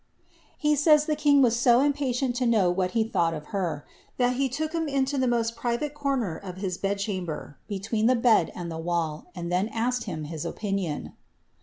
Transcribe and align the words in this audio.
He 0.57 0.75
says 0.75 1.05
the 1.05 1.15
king 1.15 1.43
was 1.43 1.55
so 1.55 1.79
impatient 1.81 2.35
to 2.37 2.47
know 2.47 2.71
what 2.71 2.93
he 2.97 3.03
thought 3.03 3.35
of 3.35 3.45
her, 3.53 3.85
Ihat 4.19 4.33
he 4.33 4.49
took 4.49 4.73
him 4.73 4.87
into 4.87 5.15
the 5.19 5.29
roost 5.29 5.55
private 5.55 5.93
corner 5.93 6.37
of 6.37 6.57
his 6.57 6.79
bed 6.79 6.97
chamber, 6.97 7.59
be 7.67 7.77
tween 7.77 8.07
the 8.07 8.15
bed 8.15 8.51
and 8.55 8.71
the 8.71 8.79
wall, 8.79 9.27
and 9.35 9.51
then 9.51 9.67
asked 9.69 10.05
him 10.05 10.23
his 10.23 10.43
opinion. 10.43 11.13